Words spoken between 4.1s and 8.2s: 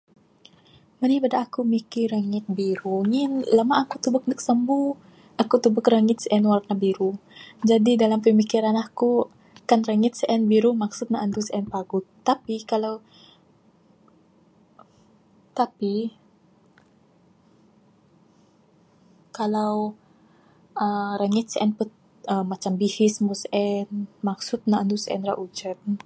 neg sambu, aku tebek rangit sien warna biru, jadi dalam